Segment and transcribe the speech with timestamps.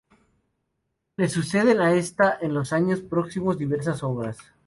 [1.15, 4.39] Le suceden, a esta, en los años próximos diversas obras.